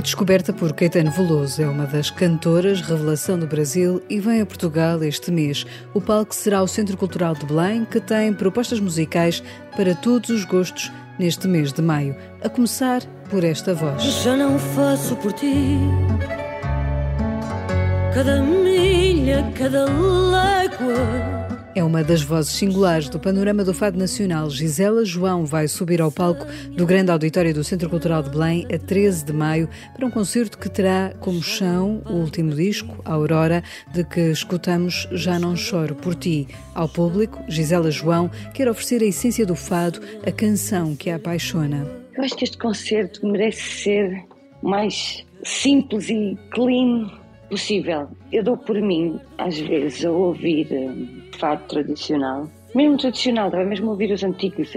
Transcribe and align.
Foi 0.00 0.04
descoberta 0.04 0.50
por 0.50 0.72
Caetano 0.72 1.10
Veloso, 1.10 1.60
é 1.60 1.68
uma 1.68 1.84
das 1.84 2.10
cantoras 2.10 2.80
revelação 2.80 3.38
do 3.38 3.46
Brasil 3.46 4.02
e 4.08 4.18
vem 4.18 4.40
a 4.40 4.46
Portugal 4.46 5.04
este 5.04 5.30
mês. 5.30 5.66
O 5.92 6.00
palco 6.00 6.34
será 6.34 6.62
o 6.62 6.66
Centro 6.66 6.96
Cultural 6.96 7.34
de 7.34 7.44
Belém, 7.44 7.84
que 7.84 8.00
tem 8.00 8.32
propostas 8.32 8.80
musicais 8.80 9.42
para 9.76 9.94
todos 9.94 10.30
os 10.30 10.46
gostos 10.46 10.90
neste 11.18 11.46
mês 11.46 11.70
de 11.70 11.82
maio, 11.82 12.16
a 12.42 12.48
começar 12.48 13.04
por 13.28 13.44
esta 13.44 13.74
voz. 13.74 14.02
Já 14.02 14.34
não 14.38 14.58
faço 14.58 15.14
por 15.16 15.34
ti 15.34 15.76
cada 18.14 18.40
milha, 18.40 19.52
cada 19.54 19.84
légua 19.84 21.39
é 21.74 21.84
uma 21.84 22.02
das 22.02 22.22
vozes 22.22 22.52
singulares 22.52 23.08
do 23.08 23.18
panorama 23.18 23.64
do 23.64 23.72
Fado 23.72 23.98
Nacional. 23.98 24.50
Gisela 24.50 25.04
João 25.04 25.44
vai 25.44 25.68
subir 25.68 26.00
ao 26.00 26.10
palco 26.10 26.46
do 26.70 26.86
grande 26.86 27.10
auditório 27.10 27.54
do 27.54 27.62
Centro 27.62 27.88
Cultural 27.88 28.22
de 28.22 28.30
Belém 28.30 28.66
a 28.72 28.78
13 28.78 29.24
de 29.24 29.32
maio 29.32 29.68
para 29.94 30.06
um 30.06 30.10
concerto 30.10 30.58
que 30.58 30.68
terá 30.68 31.12
como 31.20 31.42
chão 31.42 32.02
o 32.06 32.14
último 32.14 32.54
disco, 32.54 33.00
Aurora, 33.04 33.62
de 33.92 34.04
que 34.04 34.30
escutamos 34.30 35.08
Já 35.12 35.38
Não 35.38 35.54
Choro 35.54 35.94
por 35.94 36.14
Ti. 36.14 36.48
Ao 36.74 36.88
público, 36.88 37.42
Gisela 37.48 37.90
João 37.90 38.30
quer 38.52 38.68
oferecer 38.68 39.02
a 39.02 39.06
essência 39.06 39.46
do 39.46 39.54
fado, 39.54 40.00
a 40.26 40.32
canção 40.32 40.96
que 40.96 41.10
a 41.10 41.16
apaixona. 41.16 41.86
Eu 42.16 42.24
acho 42.24 42.36
que 42.36 42.44
este 42.44 42.58
concerto 42.58 43.26
merece 43.26 43.62
ser 43.62 44.24
mais 44.62 45.24
simples 45.44 46.08
e 46.08 46.36
clean 46.50 47.10
possível. 47.48 48.08
Eu 48.32 48.44
dou 48.44 48.56
por 48.56 48.80
mim, 48.80 49.18
às 49.36 49.58
vezes, 49.58 50.04
a 50.04 50.10
ouvir 50.10 50.68
fado 51.40 51.64
tradicional, 51.66 52.48
mesmo 52.74 52.96
tradicional, 52.98 53.46
estava 53.46 53.64
mesmo 53.64 53.88
a 53.88 53.90
ouvir 53.90 54.12
os 54.12 54.22
antigos, 54.22 54.70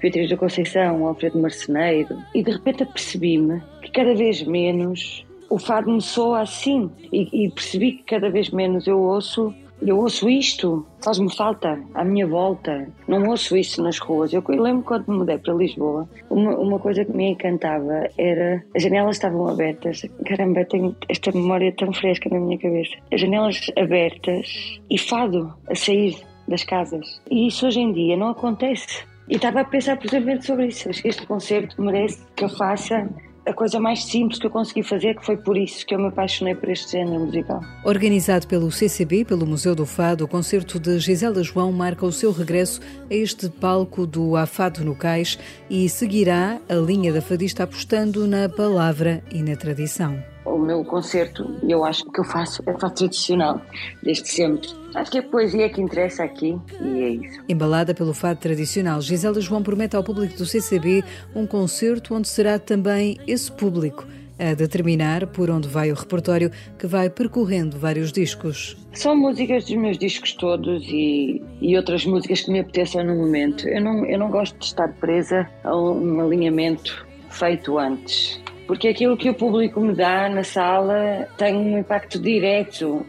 Beatriz 0.00 0.28
da 0.28 0.36
Conceição, 0.36 1.06
Alfredo 1.06 1.38
Marceneiro, 1.38 2.18
e 2.34 2.42
de 2.42 2.50
repente 2.50 2.82
apercebi-me 2.82 3.62
que 3.80 3.90
cada 3.92 4.14
vez 4.14 4.42
menos 4.42 5.24
o 5.48 5.58
fado 5.58 5.90
me 5.90 6.02
soa 6.02 6.42
assim, 6.42 6.90
e, 7.12 7.46
e 7.46 7.50
percebi 7.50 7.92
que 7.92 8.02
cada 8.04 8.30
vez 8.30 8.50
menos 8.50 8.86
eu 8.86 9.00
ouço 9.00 9.54
eu 9.82 9.98
ouço 9.98 10.28
isto, 10.28 10.86
faz-me 11.02 11.34
falta 11.34 11.80
à 11.94 12.04
minha 12.04 12.26
volta. 12.26 12.88
Não 13.08 13.28
ouço 13.28 13.56
isso 13.56 13.82
nas 13.82 13.98
ruas. 13.98 14.32
Eu, 14.32 14.42
lembro 14.48 14.82
quando 14.82 15.08
me 15.08 15.18
mudei 15.18 15.38
para 15.38 15.54
Lisboa, 15.54 16.08
uma, 16.28 16.56
uma, 16.56 16.78
coisa 16.78 17.04
que 17.04 17.12
me 17.12 17.30
encantava 17.30 18.08
era 18.18 18.62
as 18.74 18.82
janelas 18.82 19.16
estavam 19.16 19.48
abertas. 19.48 20.02
Caramba, 20.26 20.64
tenho 20.64 20.94
esta 21.08 21.32
memória 21.32 21.72
tão 21.76 21.92
fresca 21.92 22.28
na 22.30 22.40
minha 22.40 22.58
cabeça. 22.58 22.96
As 23.12 23.20
janelas 23.20 23.70
abertas 23.76 24.80
e 24.90 24.98
fado 24.98 25.52
a 25.68 25.74
sair 25.74 26.16
das 26.46 26.64
casas. 26.64 27.20
E 27.30 27.46
isso 27.46 27.66
hoje 27.66 27.80
em 27.80 27.92
dia 27.92 28.16
não 28.16 28.28
acontece. 28.28 29.04
E 29.28 29.36
estava 29.36 29.60
a 29.60 29.64
pensar 29.64 29.96
precisamente 29.96 30.44
sobre 30.44 30.66
isso. 30.66 30.90
Este 30.90 31.26
concerto 31.26 31.80
merece 31.80 32.20
que 32.34 32.44
eu 32.44 32.48
faça 32.48 33.08
a 33.46 33.52
coisa 33.52 33.80
mais 33.80 34.04
simples 34.04 34.38
que 34.38 34.46
eu 34.46 34.50
consegui 34.50 34.82
fazer, 34.82 35.16
que 35.16 35.24
foi 35.24 35.36
por 35.36 35.56
isso 35.56 35.84
que 35.86 35.94
eu 35.94 35.98
me 35.98 36.08
apaixonei 36.08 36.54
por 36.54 36.68
este 36.68 36.92
género 36.92 37.24
musical. 37.24 37.60
Organizado 37.84 38.46
pelo 38.46 38.70
CCB, 38.70 39.24
pelo 39.24 39.46
Museu 39.46 39.74
do 39.74 39.86
Fado, 39.86 40.24
o 40.24 40.28
concerto 40.28 40.78
de 40.78 40.98
Gisela 40.98 41.42
João 41.42 41.72
marca 41.72 42.04
o 42.04 42.12
seu 42.12 42.32
regresso 42.32 42.80
a 43.10 43.14
este 43.14 43.48
palco 43.48 44.06
do 44.06 44.36
Afado 44.36 44.84
no 44.84 44.94
Cais 44.94 45.38
e 45.68 45.88
seguirá 45.88 46.60
a 46.68 46.74
linha 46.74 47.12
da 47.12 47.22
fadista 47.22 47.64
apostando 47.64 48.26
na 48.26 48.48
palavra 48.48 49.22
e 49.32 49.42
na 49.42 49.56
tradição 49.56 50.22
o 50.54 50.58
meu 50.58 50.84
concerto, 50.84 51.56
eu 51.66 51.84
acho 51.84 52.04
que 52.10 52.20
eu 52.20 52.24
faço 52.24 52.62
é 52.66 52.78
fado 52.78 52.94
tradicional, 52.94 53.60
desde 54.02 54.28
sempre. 54.28 54.68
Acho 54.94 55.10
que 55.10 55.18
é 55.18 55.20
a 55.20 55.24
poesia 55.24 55.68
que 55.68 55.80
interessa 55.80 56.24
aqui 56.24 56.58
e 56.80 57.02
é 57.02 57.08
isso. 57.10 57.40
Embalada 57.48 57.94
pelo 57.94 58.12
fado 58.12 58.40
tradicional, 58.40 59.00
Gisela 59.00 59.40
João 59.40 59.62
promete 59.62 59.96
ao 59.96 60.02
público 60.02 60.36
do 60.36 60.46
CCB 60.46 61.04
um 61.34 61.46
concerto 61.46 62.14
onde 62.14 62.28
será 62.28 62.58
também 62.58 63.18
esse 63.26 63.50
público 63.52 64.06
a 64.38 64.54
determinar 64.54 65.26
por 65.26 65.50
onde 65.50 65.68
vai 65.68 65.92
o 65.92 65.94
repertório 65.94 66.50
que 66.78 66.86
vai 66.86 67.10
percorrendo 67.10 67.78
vários 67.78 68.10
discos. 68.10 68.76
São 68.94 69.14
músicas 69.14 69.66
dos 69.66 69.76
meus 69.76 69.98
discos 69.98 70.32
todos 70.32 70.82
e, 70.88 71.42
e 71.60 71.76
outras 71.76 72.06
músicas 72.06 72.40
que 72.40 72.50
me 72.50 72.60
apeteçam 72.60 73.04
no 73.04 73.14
momento. 73.14 73.68
Eu 73.68 73.82
não, 73.82 74.06
eu 74.06 74.18
não 74.18 74.30
gosto 74.30 74.58
de 74.58 74.64
estar 74.64 74.88
presa 74.94 75.48
a 75.62 75.76
um 75.76 76.20
alinhamento 76.20 77.06
feito 77.28 77.78
antes 77.78 78.40
porque 78.70 78.86
aquilo 78.86 79.16
que 79.16 79.28
o 79.28 79.34
público 79.34 79.80
me 79.80 79.92
dá 79.92 80.28
na 80.28 80.44
sala 80.44 81.26
tem 81.36 81.56
um 81.56 81.76
impacto 81.76 82.20
direto 82.20 83.04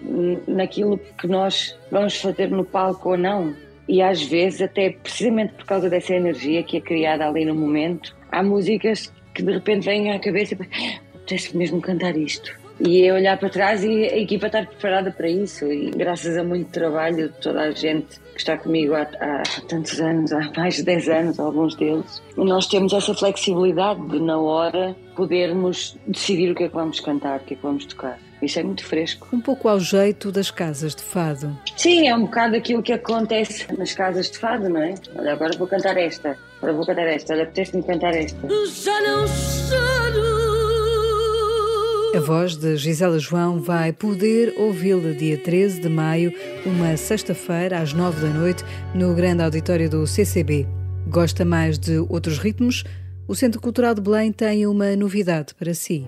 naquilo 0.47 0.97
que 1.19 1.27
nós 1.27 1.77
vamos 1.91 2.19
fazer 2.19 2.49
no 2.49 2.66
palco 2.66 3.11
ou 3.11 3.17
não. 3.17 3.55
E 3.88 4.01
às 4.01 4.23
vezes, 4.23 4.63
até 4.63 4.89
precisamente 4.89 5.53
por 5.53 5.66
causa 5.66 5.88
dessa 5.88 6.16
energia 6.16 6.63
que 6.63 6.77
é 6.77 6.81
criada 6.81 7.27
ali 7.27 7.45
no 7.45 7.53
momento, 7.53 8.17
há 8.31 8.41
músicas 8.41 9.13
que 9.35 9.44
de 9.44 9.51
repente 9.51 9.85
vêm 9.85 10.11
à 10.11 10.17
cabeça 10.17 10.55
e 10.55 10.57
apetece 11.16 11.55
mesmo 11.55 11.79
cantar 11.79 12.17
isto. 12.17 12.59
E 12.84 13.06
é 13.06 13.14
olhar 13.14 13.38
para 13.38 13.50
trás 13.50 13.84
e 13.84 14.06
a 14.06 14.18
equipa 14.18 14.47
estar 14.47 14.66
preparada 14.66 15.12
para 15.12 15.30
isso. 15.30 15.72
E 15.72 15.92
graças 15.92 16.36
a 16.38 16.44
muito 16.44 16.72
trabalho 16.72 17.30
de 17.30 17.42
toda 17.42 17.62
a 17.62 17.72
gente 17.72 18.19
que 18.34 18.40
está 18.40 18.58
comigo 18.58 18.94
há, 18.96 19.02
há 19.02 19.44
tantos 19.68 20.00
anos, 20.00 20.31
há 20.31 20.52
mais 20.56 20.75
de 20.75 20.84
10 20.84 21.09
anos, 21.09 21.40
alguns 21.40 21.75
deles, 21.75 22.22
nós 22.36 22.66
temos 22.68 22.94
essa 22.94 23.14
flexibilidade 23.14 24.02
de, 24.08 24.20
na 24.20 24.40
hora, 24.40 24.96
podermos 25.16 25.97
decidir 26.08 26.52
o 26.52 26.56
que 26.56 26.64
é 26.64 26.70
que 26.70 26.74
vamos 26.74 27.00
cantar, 27.00 27.40
o 27.40 27.44
que 27.44 27.53
é 27.53 27.58
que 27.58 27.64
vamos 27.64 27.86
tocar. 27.86 28.18
Isso 28.41 28.59
é 28.59 28.64
muito 28.64 28.84
fresco. 28.84 29.28
Um 29.31 29.40
pouco 29.40 29.68
ao 29.70 29.80
jeito 29.80 30.31
das 30.31 30.50
casas 30.50 30.96
de 30.96 31.03
fado. 31.03 31.56
Sim, 31.78 32.08
é 32.08 32.16
um 32.16 32.22
bocado 32.22 32.56
aquilo 32.56 32.81
que 32.81 32.91
acontece 32.91 33.72
nas 33.78 33.94
casas 33.94 34.31
de 34.31 34.40
fado, 34.40 34.68
não 34.68 34.81
é? 34.81 34.96
Olha, 35.16 35.34
agora 35.34 35.56
vou 35.58 35.68
cantar 35.68 35.96
esta, 35.97 36.36
agora 36.58 36.74
vou 36.74 36.86
cantar 36.86 37.08
esta, 37.08 37.34
olha, 37.34 37.44
apetece-me 37.44 37.84
cantar 37.84 38.16
esta. 38.16 38.40
Já 38.66 39.00
não. 39.02 40.00
A 42.13 42.19
voz 42.19 42.57
de 42.57 42.75
Gisela 42.75 43.17
João 43.17 43.61
vai 43.61 43.94
poder 43.94 44.53
ouvi-la 44.57 45.13
dia 45.13 45.38
13 45.38 45.79
de 45.79 45.88
maio, 45.88 46.33
uma 46.66 46.97
sexta-feira, 46.97 47.79
às 47.79 47.94
9 47.94 48.19
da 48.19 48.27
noite, 48.27 48.66
no 48.94 49.16
grande 49.16 49.41
auditório 49.41 49.89
do 49.89 50.05
CCB. 50.05 50.67
Gosta 51.07 51.45
mais 51.45 51.79
de 51.79 51.99
outros 52.09 52.38
ritmos? 52.38 52.83
O 53.29 53.33
Centro 53.33 53.61
Cultural 53.61 53.95
de 53.95 54.01
Belém 54.01 54.29
tem 54.29 54.67
uma 54.67 54.94
novidade 54.94 55.55
para 55.55 55.73
si. 55.73 56.05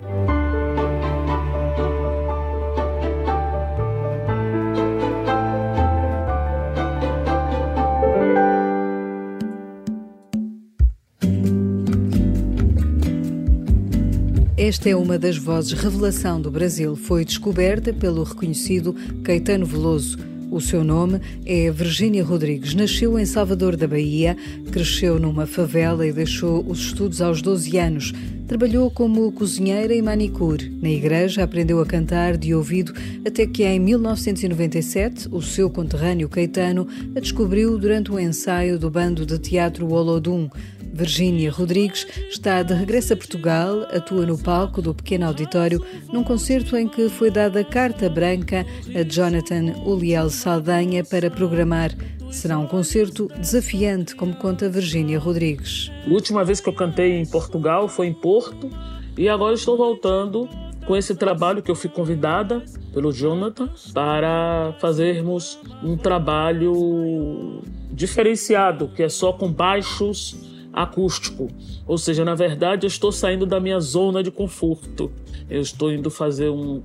Esta 14.66 14.88
é 14.88 14.96
uma 14.96 15.18
das 15.18 15.36
vozes 15.36 15.72
revelação 15.74 16.40
do 16.40 16.50
Brasil. 16.50 16.96
Foi 16.96 17.22
descoberta 17.22 17.92
pelo 17.92 18.22
reconhecido 18.22 18.94
Caetano 19.22 19.66
Veloso. 19.66 20.16
O 20.50 20.58
seu 20.58 20.82
nome 20.82 21.20
é 21.44 21.70
Virgínia 21.70 22.24
Rodrigues. 22.24 22.72
Nasceu 22.72 23.18
em 23.18 23.26
Salvador 23.26 23.76
da 23.76 23.86
Bahia, 23.86 24.34
cresceu 24.72 25.20
numa 25.20 25.46
favela 25.46 26.06
e 26.06 26.12
deixou 26.14 26.64
os 26.66 26.78
estudos 26.78 27.20
aos 27.20 27.42
12 27.42 27.76
anos. 27.76 28.12
Trabalhou 28.48 28.90
como 28.90 29.30
cozinheira 29.32 29.94
e 29.94 30.00
manicure. 30.00 30.70
Na 30.80 30.88
igreja 30.88 31.44
aprendeu 31.44 31.78
a 31.82 31.84
cantar 31.84 32.38
de 32.38 32.54
ouvido 32.54 32.94
até 33.26 33.46
que 33.46 33.64
em 33.64 33.78
1997 33.78 35.28
o 35.30 35.42
seu 35.42 35.68
conterrâneo 35.68 36.26
Caetano 36.26 36.88
a 37.14 37.20
descobriu 37.20 37.76
durante 37.78 38.10
um 38.10 38.18
ensaio 38.18 38.78
do 38.78 38.88
bando 38.88 39.26
de 39.26 39.38
teatro 39.38 39.92
Olodum. 39.92 40.48
Virgínia 40.94 41.50
Rodrigues 41.50 42.06
está 42.30 42.62
de 42.62 42.72
regresso 42.72 43.14
a 43.14 43.16
Portugal, 43.16 43.82
atua 43.90 44.24
no 44.24 44.38
palco 44.38 44.80
do 44.80 44.94
pequeno 44.94 45.26
auditório 45.26 45.84
num 46.12 46.22
concerto 46.22 46.76
em 46.76 46.86
que 46.86 47.08
foi 47.08 47.32
dada 47.32 47.64
carta 47.64 48.08
branca 48.08 48.64
a 48.94 49.02
Jonathan 49.02 49.74
Uliel 49.84 50.30
Saldanha 50.30 51.02
para 51.04 51.28
programar. 51.28 51.90
Será 52.30 52.58
um 52.58 52.66
concerto 52.68 53.28
desafiante, 53.36 54.14
como 54.14 54.36
conta 54.36 54.68
Virgínia 54.68 55.18
Rodrigues. 55.18 55.90
A 56.06 56.10
última 56.10 56.44
vez 56.44 56.60
que 56.60 56.68
eu 56.68 56.72
cantei 56.72 57.18
em 57.18 57.26
Portugal 57.26 57.88
foi 57.88 58.06
em 58.06 58.14
Porto 58.14 58.70
e 59.18 59.28
agora 59.28 59.54
estou 59.54 59.76
voltando 59.76 60.48
com 60.86 60.96
esse 60.96 61.16
trabalho 61.16 61.60
que 61.60 61.72
eu 61.72 61.76
fui 61.76 61.90
convidada 61.90 62.62
pelo 62.92 63.10
Jonathan 63.10 63.68
para 63.92 64.76
fazermos 64.80 65.58
um 65.82 65.96
trabalho 65.96 67.62
diferenciado, 67.90 68.88
que 68.94 69.02
é 69.02 69.08
só 69.08 69.32
com 69.32 69.50
baixos 69.50 70.53
acústico. 70.74 71.48
Ou 71.86 71.96
seja, 71.96 72.24
na 72.24 72.34
verdade, 72.34 72.86
eu 72.86 72.88
estou 72.88 73.12
saindo 73.12 73.46
da 73.46 73.60
minha 73.60 73.80
zona 73.80 74.22
de 74.22 74.30
conforto. 74.30 75.10
Eu 75.48 75.60
estou 75.60 75.92
indo 75.92 76.10
fazer 76.10 76.50
um 76.50 76.82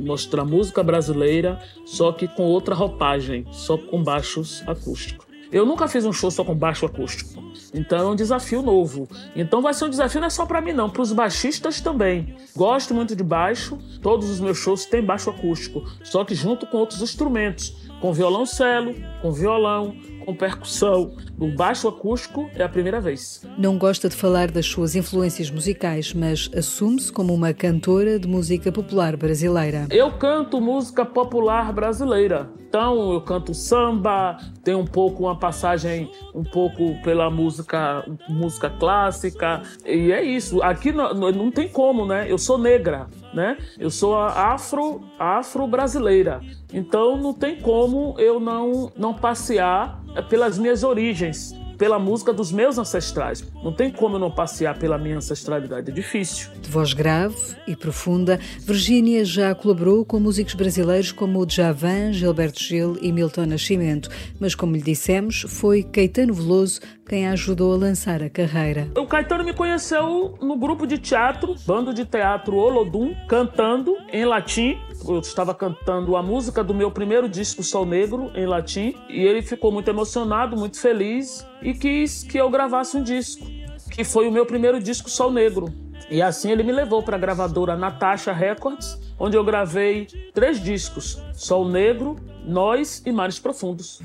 mostrar 0.00 0.44
música 0.44 0.82
brasileira, 0.82 1.60
só 1.84 2.12
que 2.12 2.28
com 2.28 2.44
outra 2.44 2.74
roupagem, 2.74 3.44
só 3.50 3.76
com 3.76 4.02
baixos 4.02 4.62
acústicos. 4.66 5.26
Eu 5.50 5.64
nunca 5.64 5.86
fiz 5.86 6.04
um 6.04 6.12
show 6.12 6.30
só 6.30 6.44
com 6.44 6.54
baixo 6.54 6.86
acústico. 6.86 7.42
Então 7.72 7.98
é 7.98 8.10
um 8.10 8.16
desafio 8.16 8.62
novo. 8.62 9.08
Então 9.34 9.62
vai 9.62 9.72
ser 9.74 9.84
um 9.84 9.90
desafio 9.90 10.20
não 10.20 10.26
é 10.26 10.30
só 10.30 10.44
para 10.44 10.60
mim 10.60 10.72
não, 10.72 10.90
para 10.90 11.02
os 11.02 11.12
baixistas 11.12 11.80
também. 11.80 12.34
Gosto 12.56 12.92
muito 12.94 13.14
de 13.14 13.22
baixo, 13.22 13.78
todos 14.02 14.28
os 14.28 14.40
meus 14.40 14.58
shows 14.58 14.86
têm 14.86 15.02
baixo 15.02 15.30
acústico, 15.30 15.84
só 16.02 16.24
que 16.24 16.34
junto 16.34 16.66
com 16.66 16.78
outros 16.78 17.00
instrumentos, 17.00 17.74
com 18.06 18.12
violoncelo, 18.12 18.94
com 19.20 19.32
violão, 19.32 19.96
com 20.24 20.32
percussão 20.32 21.16
no 21.36 21.52
baixo 21.56 21.88
acústico 21.88 22.48
é 22.54 22.62
a 22.62 22.68
primeira 22.68 23.00
vez. 23.00 23.42
Não 23.58 23.76
gosta 23.76 24.08
de 24.08 24.14
falar 24.14 24.48
das 24.48 24.66
suas 24.66 24.94
influências 24.94 25.50
musicais, 25.50 26.14
mas 26.14 26.48
assume-se 26.56 27.12
como 27.12 27.34
uma 27.34 27.52
cantora 27.52 28.16
de 28.18 28.28
música 28.28 28.70
popular 28.70 29.16
brasileira. 29.16 29.86
Eu 29.90 30.12
canto 30.12 30.60
música 30.60 31.04
popular 31.04 31.72
brasileira. 31.72 32.48
Então 32.68 33.12
eu 33.12 33.20
canto 33.20 33.54
samba, 33.54 34.36
tem 34.62 34.74
um 34.74 34.84
pouco 34.84 35.24
uma 35.24 35.38
passagem 35.38 36.10
um 36.34 36.42
pouco 36.42 37.00
pela 37.02 37.30
música 37.30 38.04
música 38.28 38.68
clássica 38.68 39.62
e 39.84 40.12
é 40.12 40.22
isso. 40.22 40.62
Aqui 40.62 40.92
não, 40.92 41.14
não 41.14 41.50
tem 41.50 41.68
como, 41.68 42.04
né? 42.04 42.26
Eu 42.28 42.38
sou 42.38 42.58
negra, 42.58 43.06
né? 43.36 43.58
Eu 43.78 43.90
sou 43.90 44.16
afro 44.16 45.02
afro 45.18 45.66
brasileira. 45.68 46.40
Então 46.72 47.16
não 47.18 47.34
tem 47.34 47.60
como 47.60 48.16
eu 48.18 48.40
não 48.40 48.90
não 48.96 49.14
passear 49.14 50.02
pelas 50.28 50.58
minhas 50.58 50.82
origens 50.82 51.54
pela 51.76 51.98
música 51.98 52.32
dos 52.32 52.50
meus 52.52 52.78
ancestrais. 52.78 53.44
Não 53.62 53.72
tem 53.72 53.90
como 53.90 54.16
eu 54.16 54.20
não 54.20 54.30
passear 54.30 54.78
pela 54.78 54.98
minha 54.98 55.16
ancestralidade, 55.16 55.90
é 55.90 55.94
difícil. 55.94 56.50
De 56.60 56.68
voz 56.68 56.92
grave 56.92 57.36
e 57.66 57.76
profunda, 57.76 58.38
Virgínia 58.60 59.24
já 59.24 59.54
colaborou 59.54 60.04
com 60.04 60.18
músicos 60.18 60.54
brasileiros 60.54 61.12
como 61.12 61.40
o 61.40 61.46
Djavan, 61.46 62.12
Gilberto 62.12 62.62
Gil 62.62 62.96
e 63.00 63.12
Milton 63.12 63.46
Nascimento, 63.46 64.08
mas 64.40 64.54
como 64.54 64.76
lhe 64.76 64.82
dissemos, 64.82 65.44
foi 65.48 65.82
Caetano 65.82 66.34
Veloso 66.34 66.80
quem 67.08 67.28
a 67.28 67.32
ajudou 67.32 67.72
a 67.72 67.76
lançar 67.76 68.22
a 68.22 68.28
carreira. 68.28 68.88
O 68.96 69.06
Caetano 69.06 69.44
me 69.44 69.54
conheceu 69.54 70.36
no 70.40 70.56
grupo 70.56 70.86
de 70.86 70.98
teatro, 70.98 71.54
bando 71.64 71.94
de 71.94 72.04
teatro 72.04 72.56
Olodum, 72.56 73.14
cantando 73.28 73.96
em 74.12 74.24
latim. 74.24 74.76
Eu 75.08 75.20
estava 75.20 75.54
cantando 75.54 76.16
a 76.16 76.22
música 76.22 76.64
do 76.64 76.74
meu 76.74 76.90
primeiro 76.90 77.28
disco 77.28 77.62
Sol 77.62 77.86
Negro 77.86 78.30
em 78.34 78.46
latim 78.46 78.94
e 79.08 79.20
ele 79.20 79.42
ficou 79.42 79.70
muito 79.70 79.88
emocionado, 79.88 80.56
muito 80.56 80.80
feliz 80.80 81.46
e 81.62 81.72
quis 81.74 82.22
que 82.22 82.38
eu 82.38 82.50
gravasse 82.50 82.96
um 82.96 83.02
disco, 83.02 83.46
que 83.90 84.02
foi 84.02 84.28
o 84.28 84.32
meu 84.32 84.44
primeiro 84.44 84.80
disco 84.80 85.08
Sol 85.08 85.30
Negro. 85.30 85.72
E 86.10 86.22
assim 86.22 86.50
ele 86.50 86.62
me 86.62 86.72
levou 86.72 87.02
para 87.02 87.16
a 87.16 87.18
gravadora 87.18 87.76
Natasha 87.76 88.32
Records, 88.32 88.98
onde 89.18 89.36
eu 89.36 89.44
gravei 89.44 90.06
três 90.32 90.62
discos: 90.62 91.20
Sol 91.32 91.68
Negro, 91.68 92.16
Nós 92.44 93.02
e 93.04 93.12
Mares 93.12 93.38
Profundos. 93.38 94.00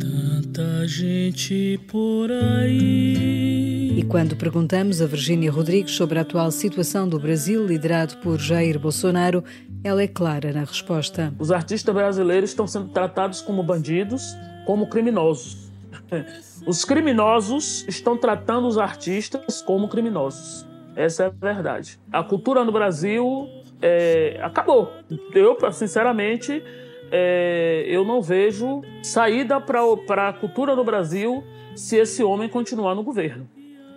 Tanta 0.00 0.86
gente 0.88 1.78
por 1.88 2.30
aí. 2.32 3.98
E 3.98 4.02
quando 4.04 4.36
perguntamos 4.36 5.02
a 5.02 5.06
Virgínia 5.06 5.50
Rodrigues 5.50 5.92
sobre 5.92 6.18
a 6.18 6.22
atual 6.22 6.50
situação 6.50 7.08
do 7.08 7.18
Brasil, 7.18 7.66
liderado 7.66 8.16
por 8.18 8.38
Jair 8.38 8.78
Bolsonaro, 8.78 9.42
ela 9.88 10.02
é 10.02 10.06
clara 10.06 10.52
na 10.52 10.60
resposta. 10.60 11.32
Os 11.38 11.50
artistas 11.50 11.94
brasileiros 11.94 12.50
estão 12.50 12.66
sendo 12.66 12.88
tratados 12.88 13.40
como 13.40 13.62
bandidos, 13.62 14.36
como 14.66 14.88
criminosos. 14.88 15.70
Os 16.66 16.84
criminosos 16.84 17.86
estão 17.88 18.16
tratando 18.16 18.66
os 18.66 18.76
artistas 18.76 19.62
como 19.62 19.88
criminosos. 19.88 20.66
Essa 20.94 21.24
é 21.24 21.26
a 21.26 21.30
verdade. 21.30 21.98
A 22.12 22.22
cultura 22.22 22.64
no 22.64 22.72
Brasil 22.72 23.48
é, 23.80 24.38
acabou. 24.42 24.92
Eu, 25.32 25.56
sinceramente, 25.72 26.62
é, 27.10 27.84
eu 27.86 28.04
não 28.04 28.20
vejo 28.20 28.82
saída 29.02 29.60
para 29.60 30.28
a 30.28 30.32
cultura 30.32 30.74
no 30.74 30.84
Brasil 30.84 31.42
se 31.76 31.96
esse 31.96 32.22
homem 32.22 32.48
continuar 32.48 32.94
no 32.94 33.02
governo. 33.02 33.48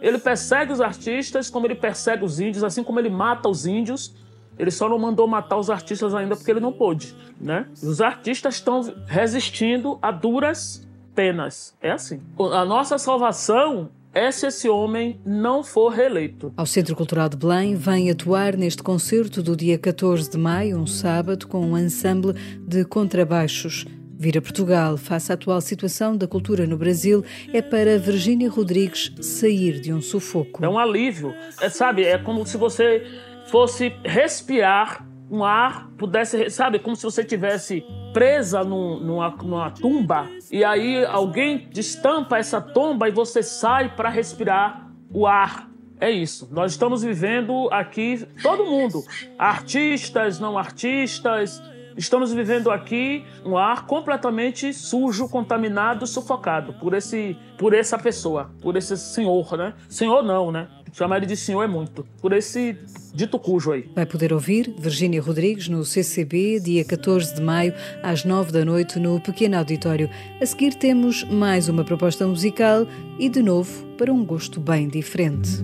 Ele 0.01 0.17
persegue 0.17 0.71
os 0.71 0.79
artistas 0.79 1.49
como 1.49 1.67
ele 1.67 1.75
persegue 1.75 2.23
os 2.23 2.39
índios, 2.39 2.63
assim 2.63 2.83
como 2.83 2.99
ele 2.99 3.09
mata 3.09 3.49
os 3.49 3.65
índios. 3.65 4.15
Ele 4.61 4.69
só 4.69 4.87
não 4.87 4.99
mandou 4.99 5.27
matar 5.27 5.57
os 5.57 5.71
artistas 5.71 6.13
ainda 6.13 6.35
porque 6.35 6.51
ele 6.51 6.59
não 6.59 6.71
pôde, 6.71 7.15
né? 7.39 7.65
Os 7.81 7.99
artistas 7.99 8.53
estão 8.53 8.93
resistindo 9.07 9.97
a 9.99 10.11
duras 10.11 10.87
penas. 11.15 11.75
É 11.81 11.89
assim. 11.89 12.21
A 12.37 12.63
nossa 12.63 12.99
salvação 12.99 13.89
é 14.13 14.29
se 14.29 14.45
esse 14.45 14.69
homem 14.69 15.19
não 15.25 15.63
for 15.63 15.89
reeleito. 15.89 16.53
Ao 16.55 16.67
Centro 16.67 16.95
Cultural 16.95 17.27
de 17.27 17.37
Belém 17.37 17.73
vem 17.75 18.11
atuar 18.11 18.55
neste 18.55 18.83
concerto 18.83 19.41
do 19.41 19.55
dia 19.55 19.79
14 19.79 20.29
de 20.29 20.37
maio, 20.37 20.77
um 20.77 20.85
sábado, 20.85 21.47
com 21.47 21.65
um 21.65 21.75
ensemble 21.75 22.33
de 22.59 22.85
contrabaixos. 22.85 23.87
Vir 24.15 24.37
a 24.37 24.41
Portugal, 24.43 24.95
face 24.95 25.31
à 25.31 25.33
atual 25.33 25.59
situação 25.59 26.15
da 26.15 26.27
cultura 26.27 26.67
no 26.67 26.77
Brasil, 26.77 27.25
é 27.51 27.63
para 27.63 27.97
Virgínia 27.97 28.47
Rodrigues 28.47 29.11
sair 29.19 29.79
de 29.79 29.91
um 29.91 29.99
sufoco. 29.99 30.63
É 30.63 30.69
um 30.69 30.77
alívio. 30.77 31.33
É, 31.59 31.67
sabe, 31.67 32.03
é 32.03 32.19
como 32.19 32.45
se 32.45 32.55
você 32.55 33.03
fosse 33.47 33.93
respirar 34.03 35.05
um 35.29 35.45
ar, 35.45 35.89
pudesse, 35.97 36.49
sabe, 36.49 36.77
como 36.79 36.95
se 36.95 37.03
você 37.03 37.23
tivesse 37.23 37.83
presa 38.13 38.63
num, 38.63 38.99
numa, 38.99 39.29
numa 39.29 39.71
tumba 39.71 40.27
e 40.51 40.65
aí 40.65 41.05
alguém 41.05 41.69
destampa 41.71 42.37
essa 42.37 42.59
tomba 42.59 43.07
e 43.07 43.11
você 43.11 43.41
sai 43.41 43.95
para 43.95 44.09
respirar 44.09 44.91
o 45.13 45.25
ar. 45.25 45.69
É 45.99 46.09
isso. 46.11 46.49
Nós 46.51 46.71
estamos 46.71 47.03
vivendo 47.03 47.69
aqui, 47.71 48.27
todo 48.41 48.65
mundo, 48.65 49.03
artistas, 49.37 50.39
não 50.39 50.57
artistas, 50.57 51.61
estamos 51.95 52.33
vivendo 52.33 52.71
aqui 52.71 53.23
um 53.45 53.55
ar 53.57 53.85
completamente 53.85 54.73
sujo, 54.73 55.29
contaminado, 55.29 56.07
sufocado 56.07 56.73
por 56.73 56.93
esse, 56.93 57.37
por 57.57 57.73
essa 57.73 57.97
pessoa, 57.97 58.51
por 58.61 58.75
esse 58.75 58.97
senhor, 58.97 59.55
né? 59.55 59.73
Senhor 59.87 60.23
não, 60.23 60.51
né? 60.51 60.67
Chamar 60.91 61.17
ele 61.17 61.25
de 61.25 61.37
senhor 61.37 61.63
é 61.63 61.67
muito. 61.67 62.05
Por 62.21 62.33
esse 62.33 62.77
dito 63.13 63.39
cujo 63.39 63.71
aí. 63.71 63.89
Vai 63.95 64.05
poder 64.05 64.33
ouvir 64.33 64.73
Virgínia 64.77 65.21
Rodrigues 65.21 65.67
no 65.67 65.85
CCB, 65.85 66.59
dia 66.59 66.83
14 66.83 67.35
de 67.35 67.41
maio, 67.41 67.73
às 68.03 68.25
9 68.25 68.51
da 68.51 68.65
noite, 68.65 68.99
no 68.99 69.19
Pequeno 69.19 69.57
Auditório. 69.57 70.09
A 70.41 70.45
seguir 70.45 70.75
temos 70.75 71.23
mais 71.25 71.69
uma 71.69 71.83
proposta 71.83 72.27
musical 72.27 72.85
e, 73.17 73.29
de 73.29 73.41
novo, 73.41 73.85
para 73.97 74.11
um 74.11 74.25
gosto 74.25 74.59
bem 74.59 74.87
diferente. 74.87 75.63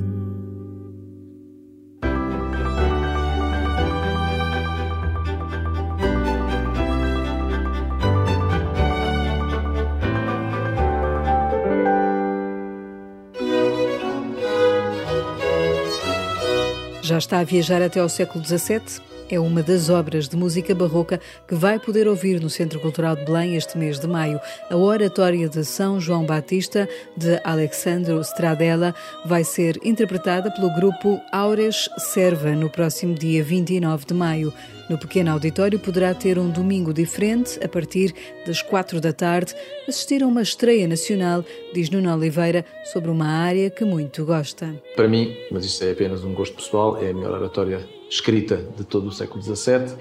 Já 17.07 17.17
está 17.17 17.39
a 17.39 17.43
viajar 17.45 17.81
até 17.81 18.01
ao 18.01 18.09
século 18.09 18.43
XVII? 18.43 18.81
É 19.29 19.37
uma 19.37 19.61
das 19.61 19.89
obras 19.89 20.29
de 20.29 20.37
música 20.37 20.73
barroca 20.73 21.19
que 21.45 21.53
vai 21.53 21.77
poder 21.77 22.07
ouvir 22.07 22.39
no 22.39 22.49
Centro 22.49 22.79
Cultural 22.79 23.13
de 23.13 23.25
Belém 23.25 23.57
este 23.57 23.77
mês 23.77 23.99
de 23.99 24.07
maio. 24.07 24.39
A 24.69 24.77
Oratória 24.77 25.49
de 25.49 25.65
São 25.65 25.99
João 25.99 26.25
Batista, 26.25 26.87
de 27.17 27.37
Alexandro 27.43 28.21
Stradella, 28.21 28.95
vai 29.25 29.43
ser 29.43 29.77
interpretada 29.83 30.49
pelo 30.49 30.73
grupo 30.73 31.19
Aures 31.29 31.89
Serva 31.97 32.51
no 32.51 32.69
próximo 32.69 33.15
dia 33.15 33.43
29 33.43 34.05
de 34.05 34.13
maio. 34.13 34.53
No 34.89 34.97
pequeno 34.97 35.31
auditório 35.31 35.77
poderá 35.77 36.13
ter 36.13 36.39
um 36.39 36.49
domingo 36.49 36.93
diferente 36.93 37.59
a 37.61 37.67
partir 37.67 38.15
das 38.45 38.61
quatro 38.61 39.01
da 39.01 39.11
tarde, 39.11 39.53
assistir 39.85 40.23
a 40.23 40.27
uma 40.27 40.41
estreia 40.41 40.87
nacional, 40.87 41.43
diz 41.73 41.89
Nuno 41.89 42.15
Oliveira, 42.15 42.63
sobre 42.85 43.11
uma 43.11 43.27
área 43.27 43.69
que 43.69 43.83
muito 43.83 44.23
gosta. 44.23 44.73
Para 44.95 45.09
mim, 45.09 45.35
mas 45.51 45.65
isso 45.65 45.83
é 45.83 45.91
apenas 45.91 46.23
um 46.23 46.33
gosto 46.33 46.55
pessoal, 46.55 47.03
é 47.03 47.09
a 47.09 47.13
melhor 47.13 47.33
oratória 47.33 47.96
escrita 48.09 48.57
de 48.77 48.83
todo 48.83 49.07
o 49.07 49.11
século 49.11 49.41
XVII. 49.41 49.95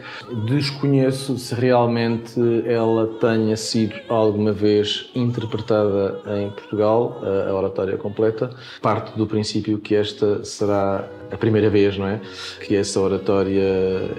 Desconheço 0.47 1.39
se 1.39 1.55
realmente 1.55 2.41
ela 2.67 3.07
tenha 3.21 3.57
sido 3.57 3.95
alguma 4.09 4.53
vez 4.53 5.11
interpretada 5.15 6.21
em 6.39 6.51
Portugal, 6.51 7.21
a 7.49 7.53
oratória 7.53 7.97
completa. 7.97 8.51
Parte 8.81 9.17
do 9.17 9.27
princípio 9.27 9.79
que 9.79 9.95
esta 9.95 10.45
será 10.45 11.09
a 11.31 11.37
primeira 11.37 11.69
vez, 11.69 11.99
não 11.99 12.07
é? 12.07 12.21
Que 12.65 12.77
essa 12.77 13.01
oratória 13.01 13.63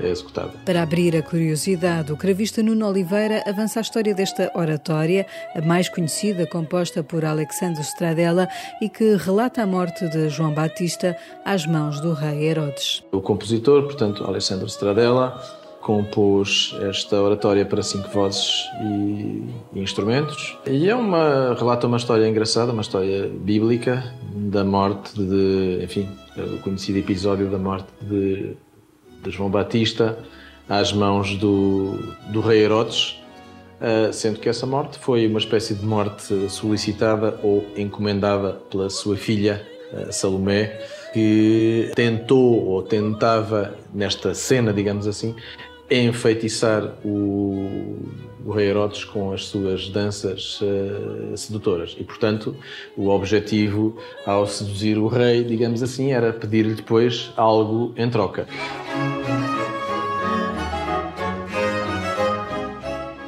é 0.03 0.10
executada. 0.10 0.51
Para 0.65 0.84
abrir 0.84 1.15
a 1.15 1.22
curiosidade, 1.22 2.12
o 2.12 2.17
cravista 2.17 2.62
Nuno 2.62 2.88
Oliveira 2.88 3.44
avança 3.48 3.79
a 3.79 3.82
história 3.82 4.13
desta 4.13 4.51
oratória, 4.53 5.25
a 5.56 5.62
mais 5.62 5.88
conhecida, 5.88 6.46
composta 6.46 7.01
por 7.01 7.24
Alexandre 7.24 7.82
Stradella 7.82 8.50
e 8.82 8.89
que 8.89 9.15
relata 9.15 9.62
a 9.62 9.65
morte 9.65 10.08
de 10.10 10.27
João 10.29 10.53
Batista 10.53 11.15
às 11.46 11.65
mãos 11.65 12.01
do 12.01 12.13
rei 12.13 12.50
Herodes. 12.50 13.03
O 13.12 13.22
compositor, 13.22 13.76
portanto, 13.84 14.24
Alexandre 14.24 14.67
Stradella, 14.67 15.41
compôs 15.81 16.75
esta 16.81 17.22
oratória 17.22 17.65
para 17.65 17.81
cinco 17.81 18.10
vozes 18.10 18.65
e, 18.81 19.79
instrumentos. 19.79 20.57
E 20.65 20.89
é 20.89 20.93
uma 20.93 21.53
relata 21.53 21.88
uma 21.88 21.96
história 21.96 22.27
engraçada, 22.27 22.74
uma 22.74 22.81
história 22.81 23.29
bíblica 23.29 24.13
da 24.34 24.65
morte 24.65 25.13
de, 25.15 25.79
enfim, 25.81 26.10
o 26.38 26.57
conhecido 26.62 27.00
episódio 27.00 27.50
da 27.50 27.57
morte 27.57 27.88
de, 28.01 28.57
de 29.24 29.31
João 29.31 29.50
Batista 29.50 30.17
às 30.67 30.91
mãos 30.91 31.38
do, 31.38 31.98
do 32.31 32.41
rei 32.41 32.63
Herodes, 32.63 33.17
uh, 33.79 34.12
sendo 34.12 34.39
que 34.39 34.50
essa 34.50 34.65
morte 34.65 35.00
foi 35.00 35.25
uma 35.25 35.39
espécie 35.39 35.74
de 35.74 35.86
morte 35.86 36.50
solicitada 36.50 37.39
ou 37.41 37.65
encomendada 37.77 38.60
pela 38.69 38.89
sua 38.89 39.15
filha 39.15 39.65
uh, 39.93 40.12
Salomé, 40.12 40.86
que 41.14 41.92
tentou 41.96 42.66
ou 42.66 42.84
tentava 42.84 43.76
nesta 43.94 44.34
cena, 44.34 44.74
digamos 44.74 45.08
assim, 45.08 45.36
enfeitiçar 45.90 46.96
o, 47.04 47.98
o 48.46 48.52
rei 48.52 48.70
Herodes 48.70 49.06
com 49.06 49.32
as 49.32 49.46
suas 49.46 49.90
danças 49.90 50.60
uh, 50.62 51.36
sedutoras. 51.36 51.96
E, 52.00 52.04
portanto, 52.04 52.56
o 52.96 53.10
objetivo 53.10 53.98
ao 54.26 54.46
seduzir 54.46 54.98
o 54.98 55.08
rei, 55.08 55.44
digamos 55.44 55.82
assim, 55.82 56.12
era 56.12 56.34
pedir-lhe 56.34 56.76
depois 56.76 57.32
algo 57.38 57.94
em 57.96 58.10
troca. 58.10 58.48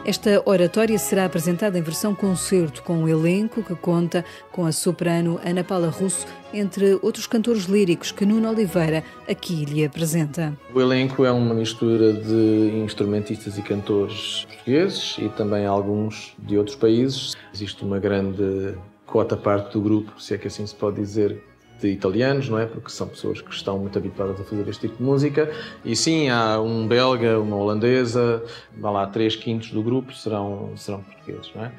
Esta 0.10 0.42
oratória 0.44 0.98
será 0.98 1.26
apresentada 1.26 1.78
em 1.78 1.84
versão 1.84 2.16
concerto, 2.16 2.82
com 2.82 2.94
um 2.94 3.08
elenco 3.08 3.62
que 3.62 3.76
conta 3.76 4.26
com 4.52 4.66
a 4.66 4.72
soprano 4.72 5.40
Ana 5.46 5.64
Paula 5.64 5.90
Russo, 5.90 6.26
entre 6.52 6.98
outros 7.04 7.28
cantores 7.28 7.66
líricos 7.66 8.12
que 8.12 8.26
Nuno 8.26 8.50
Oliveira 8.50 9.04
aqui 9.30 9.66
lhe 9.66 9.86
apresenta. 9.86 10.58
O 10.74 10.82
elenco 10.82 11.24
é 11.26 11.32
uma 11.32 11.54
mistura 11.54 12.12
de 12.12 12.82
instrumentistas 12.84 13.60
e 13.60 13.62
cantores 13.62 14.46
portugueses 14.46 15.16
e 15.20 15.30
também 15.30 15.68
alguns 15.68 16.34
de 16.40 16.58
outros 16.58 16.76
países. 16.76 17.38
Existe 17.54 17.86
uma 17.86 18.00
grande 18.00 18.74
cota 19.06 19.38
parte 19.38 19.74
do 19.74 19.82
grupo, 19.82 20.20
se 20.20 20.34
é 20.34 20.40
que 20.40 20.48
assim 20.48 20.66
se 20.66 20.74
pode 20.74 20.96
dizer, 20.96 21.40
de 21.82 21.90
italianos, 21.90 22.50
não 22.50 22.60
é? 22.60 22.66
Porque 22.66 22.90
são 22.90 23.08
pessoas 23.08 23.42
que 23.42 23.54
estão 23.54 23.78
muito 23.80 23.98
habituadas 23.98 24.40
a 24.40 24.44
fazer 24.44 24.68
este 24.68 24.88
tipo 24.88 24.98
de 24.98 25.04
música. 25.04 25.52
E 25.84 25.96
sim, 25.96 26.30
há 26.30 26.60
um 26.60 26.88
belga, 26.88 27.40
uma 27.40 27.56
holandesa, 27.56 28.44
vá 28.78 28.92
lá, 28.92 29.08
três 29.08 29.36
quintos 29.36 29.72
do 29.72 29.82
grupo 29.82 30.14
serão, 30.14 30.72
serão 30.76 31.02
portugueses, 31.02 31.52
não 31.56 31.66
é? 31.66 31.72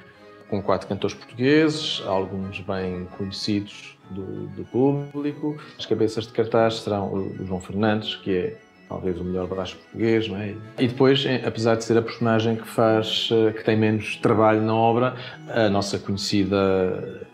Com 0.49 0.61
quatro 0.61 0.89
cantores 0.89 1.15
portugueses, 1.15 2.03
alguns 2.07 2.61
bem 2.61 3.07
conhecidos 3.17 3.97
do, 4.11 4.49
do 4.49 4.65
público. 4.65 5.57
As 5.79 5.87
cabeças 5.87 6.27
de 6.27 6.33
cartaz 6.33 6.81
serão 6.81 7.13
o 7.13 7.47
João 7.47 7.61
Fernandes, 7.61 8.17
que 8.17 8.37
é 8.37 8.57
talvez 8.91 9.21
o 9.21 9.25
melhor 9.25 9.47
baixo 9.47 9.77
português, 9.77 10.27
não 10.27 10.37
é? 10.37 10.57
E 10.77 10.89
depois, 10.89 11.25
apesar 11.47 11.77
de 11.77 11.85
ser 11.85 11.97
a 11.97 12.03
personagem 12.03 12.57
que 12.57 12.67
faz, 12.67 13.29
eh, 13.31 13.53
que 13.53 13.65
tem 13.65 13.77
menos 13.77 14.17
trabalho 14.17 14.61
na 14.61 14.75
obra, 14.75 15.15
a 15.49 15.69
nossa 15.69 15.97
conhecida 15.97 16.57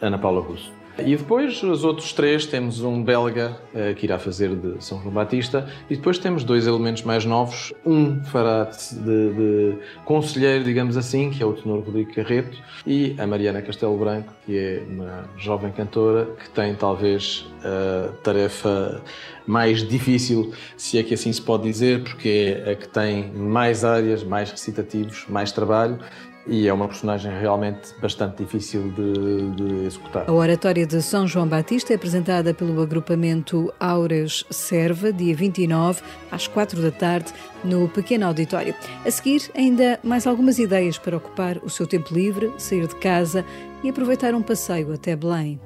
Ana 0.03 0.19
Paula 0.19 0.43
Russo. 0.43 0.76
E 0.99 1.15
depois, 1.15 1.63
os 1.63 1.85
outros 1.85 2.13
três, 2.13 2.47
temos 2.47 2.81
um 2.81 3.03
belga 3.03 3.57
uh, 3.75 3.95
que 3.95 4.07
irá 4.07 4.19
fazer 4.19 4.55
de 4.57 4.83
São 4.83 5.01
João 5.03 5.13
Batista, 5.13 5.69
e 5.91 5.97
depois 5.97 6.19
temos 6.19 6.43
dois 6.43 6.67
elementos 6.67 7.03
mais 7.03 7.25
novos. 7.25 7.73
Um 7.85 8.25
fará 8.25 8.65
de, 8.65 8.97
de 8.97 9.79
conselheiro, 10.05 10.65
digamos 10.65 10.97
assim, 10.97 11.31
que 11.31 11.43
é 11.43 11.47
o 11.47 11.53
tenor 11.53 11.85
Rodrigo 11.85 12.15
Carreto, 12.15 12.57
e 12.87 13.15
a 13.19 13.27
Mariana 13.27 13.61
Castelo 13.61 13.97
Branco, 13.97 14.33
que 14.47 14.57
é 14.57 14.83
uma 14.89 15.25
jovem 15.37 15.71
cantora 15.71 16.29
que 16.43 16.49
tem 16.51 16.75
talvez 16.75 17.47
a 17.63 18.13
tarefa 18.23 19.03
mais 19.47 19.87
difícil, 19.87 20.53
se 20.77 20.99
é 20.99 21.03
que 21.03 21.15
assim 21.15 21.33
se 21.33 21.43
pode 21.43 21.65
dizer, 21.65 22.03
porque 22.03 22.63
é 22.65 22.73
a 22.73 22.75
que 22.75 22.89
tem 22.89 23.31
mais 23.33 23.85
áreas, 23.85 24.25
mais 24.25 24.51
recitativos, 24.51 25.27
mais 25.29 25.53
trabalho 25.53 25.99
e 26.47 26.69
é 26.69 26.73
uma 26.73 26.87
personagem 26.87 27.33
realmente 27.39 27.95
bastante 28.01 28.43
difícil 28.43 28.93
de, 28.93 29.51
de, 29.51 29.87
executar. 29.87 30.29
A 30.29 30.33
oratória 30.33 30.87
de 30.87 31.03
São 31.03 31.27
João 31.27 31.47
Batista 31.47 31.93
é 31.93 31.97
apresentada 31.97 32.55
pelo 32.55 32.81
agrupamento 32.81 33.73
Auras 33.81 34.45
Serva, 34.51 35.13
dia 35.13 35.35
29, 35.35 36.03
às 36.31 36.47
4 36.47 36.81
da 36.81 36.91
tarde, 36.91 37.33
no 37.65 37.89
pequeno 37.89 38.27
auditório. 38.27 38.75
A 39.05 39.11
seguir, 39.11 39.51
ainda 39.55 39.99
mais 40.03 40.27
algumas 40.27 40.59
ideias 40.59 40.99
para 40.99 41.17
ocupar 41.17 41.59
o 41.59 41.71
seu 41.71 41.87
tempo 41.87 42.15
livre, 42.15 42.53
sair 42.59 42.87
de 42.87 42.95
casa 42.97 43.45
e 43.83 43.89
aproveitar 43.89 44.35
um 44.35 44.43
passeio 44.43 44.93
até 44.93 45.17
Belém. 45.17 45.61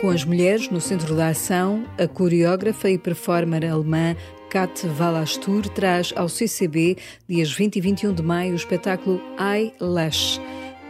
Com 0.00 0.10
as 0.10 0.24
mulheres 0.24 0.70
no 0.70 0.80
centro 0.80 1.16
da 1.16 1.28
ação, 1.28 1.84
a 1.98 2.06
coreógrafa 2.06 2.88
e 2.88 2.96
performer 2.96 3.64
alemã 3.64 4.14
Kat 4.48 4.86
Wallastur 4.96 5.68
traz 5.70 6.12
ao 6.14 6.28
CCB, 6.28 6.96
dias 7.28 7.52
20 7.52 7.76
e 7.76 7.80
21 7.80 8.14
de 8.14 8.22
maio, 8.22 8.52
o 8.52 8.56
espetáculo 8.56 9.20
Eyelash. 9.36 10.40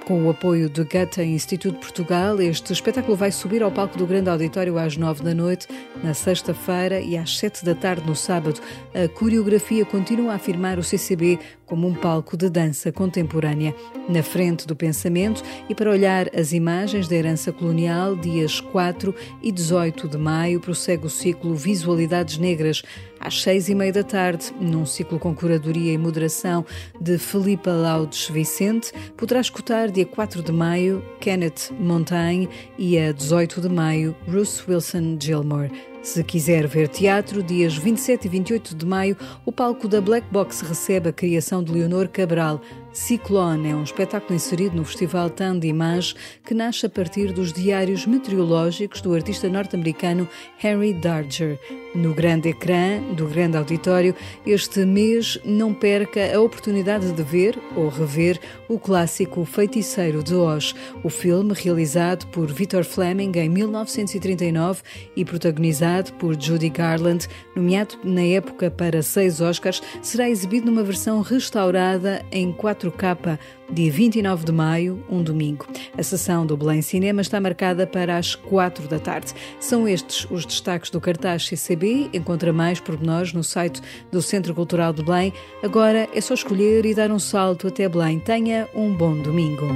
Com 0.06 0.24
o 0.24 0.30
apoio 0.30 0.68
do 0.70 0.84
Goethe 0.84 1.22
Instituto 1.22 1.78
Portugal, 1.78 2.40
este 2.40 2.72
espetáculo 2.72 3.16
vai 3.16 3.32
subir 3.32 3.62
ao 3.62 3.70
palco 3.70 3.96
do 3.96 4.06
Grande 4.06 4.30
Auditório 4.30 4.78
às 4.78 4.96
nove 4.96 5.22
da 5.22 5.34
noite, 5.34 5.66
na 6.02 6.12
sexta-feira 6.12 7.00
e 7.00 7.16
às 7.16 7.38
sete 7.38 7.64
da 7.64 7.74
tarde 7.74 8.06
no 8.06 8.16
sábado. 8.16 8.60
A 8.94 9.08
coreografia 9.08 9.84
continua 9.84 10.32
a 10.32 10.36
afirmar 10.36 10.78
o 10.78 10.82
CCB 10.82 11.38
como 11.68 11.86
um 11.86 11.94
palco 11.94 12.36
de 12.36 12.48
dança 12.48 12.90
contemporânea. 12.90 13.74
Na 14.08 14.22
frente 14.22 14.66
do 14.66 14.74
pensamento 14.74 15.42
e 15.68 15.74
para 15.74 15.90
olhar 15.90 16.28
as 16.34 16.52
imagens 16.52 17.06
da 17.06 17.14
herança 17.14 17.52
colonial, 17.52 18.16
dias 18.16 18.60
4 18.60 19.14
e 19.42 19.52
18 19.52 20.08
de 20.08 20.16
maio, 20.16 20.60
prossegue 20.60 21.06
o 21.06 21.10
ciclo 21.10 21.54
Visualidades 21.54 22.38
Negras, 22.38 22.82
às 23.20 23.42
seis 23.42 23.68
e 23.68 23.74
meia 23.74 23.92
da 23.92 24.02
tarde, 24.02 24.52
num 24.60 24.86
ciclo 24.86 25.18
com 25.18 25.34
curadoria 25.34 25.92
e 25.92 25.98
moderação 25.98 26.64
de 27.00 27.18
Filipa 27.18 27.70
Laudes 27.70 28.28
Vicente, 28.28 28.92
poderá 29.16 29.40
escutar 29.40 29.90
dia 29.90 30.06
4 30.06 30.42
de 30.42 30.52
maio 30.52 31.04
Kenneth 31.20 31.72
Montaigne 31.78 32.48
e 32.78 32.98
a 32.98 33.12
18 33.12 33.60
de 33.60 33.68
maio 33.68 34.16
Bruce 34.26 34.62
Wilson 34.68 35.18
Gilmore. 35.20 35.70
Se 36.02 36.22
quiser 36.22 36.66
ver 36.66 36.88
teatro, 36.88 37.42
dias 37.42 37.76
27 37.76 38.26
e 38.26 38.28
28 38.30 38.74
de 38.74 38.86
maio, 38.86 39.16
o 39.44 39.52
palco 39.52 39.88
da 39.88 40.00
Black 40.00 40.26
Box 40.30 40.60
recebe 40.60 41.08
a 41.08 41.12
criação 41.12 41.62
de 41.62 41.72
Leonor 41.72 42.08
Cabral, 42.08 42.60
Ciclone 42.92 43.70
é 43.70 43.74
um 43.74 43.82
espetáculo 43.82 44.34
inserido 44.34 44.76
no 44.76 44.84
Festival 44.84 45.28
Tan 45.28 45.58
de 45.58 45.68
Image 45.68 46.14
que 46.44 46.54
nasce 46.54 46.86
a 46.86 46.88
partir 46.88 47.32
dos 47.32 47.52
diários 47.52 48.06
meteorológicos 48.06 49.00
do 49.00 49.14
artista 49.14 49.48
norte-americano 49.48 50.28
Henry 50.62 50.94
Darger. 50.94 51.58
No 51.94 52.14
grande 52.14 52.50
ecrã 52.50 53.00
do 53.14 53.26
grande 53.26 53.56
auditório, 53.56 54.14
este 54.46 54.84
mês 54.84 55.38
não 55.44 55.74
perca 55.74 56.34
a 56.34 56.40
oportunidade 56.40 57.12
de 57.12 57.22
ver 57.22 57.58
ou 57.74 57.88
rever 57.88 58.38
o 58.68 58.78
clássico 58.78 59.44
Feiticeiro 59.44 60.22
de 60.22 60.34
Oz, 60.34 60.74
o 61.02 61.08
filme 61.08 61.54
realizado 61.54 62.26
por 62.28 62.46
Victor 62.52 62.84
Fleming 62.84 63.32
em 63.36 63.48
1939 63.48 64.82
e 65.16 65.24
protagonizado 65.24 66.12
por 66.14 66.40
Judy 66.40 66.68
Garland, 66.68 67.26
nomeado 67.56 67.96
na 68.04 68.22
época 68.22 68.70
para 68.70 69.02
seis 69.02 69.40
Oscars, 69.40 69.82
será 70.02 70.28
exibido 70.28 70.66
numa 70.66 70.82
versão 70.82 71.20
restaurada 71.20 72.24
em 72.30 72.52
4 72.52 72.77
4K, 72.78 73.38
dia 73.70 73.90
29 73.90 74.44
de 74.44 74.52
maio, 74.52 75.04
um 75.10 75.22
domingo. 75.22 75.66
A 75.96 76.02
sessão 76.02 76.46
do 76.46 76.56
Belém 76.56 76.80
Cinema 76.80 77.20
está 77.20 77.40
marcada 77.40 77.86
para 77.86 78.16
as 78.16 78.34
4 78.34 78.86
da 78.88 78.98
tarde. 78.98 79.34
São 79.58 79.88
estes 79.88 80.26
os 80.30 80.46
destaques 80.46 80.90
do 80.90 81.00
cartaz 81.00 81.46
CCB. 81.46 82.10
Encontra 82.12 82.52
mais 82.52 82.80
pormenores 82.80 83.32
no 83.32 83.42
site 83.42 83.80
do 84.10 84.22
Centro 84.22 84.54
Cultural 84.54 84.92
de 84.92 85.02
Belém. 85.02 85.32
Agora 85.62 86.08
é 86.14 86.20
só 86.20 86.34
escolher 86.34 86.86
e 86.86 86.94
dar 86.94 87.10
um 87.10 87.18
salto 87.18 87.66
até 87.66 87.88
Belém. 87.88 88.18
Tenha 88.20 88.68
um 88.74 88.94
bom 88.94 89.16
domingo. 89.20 89.66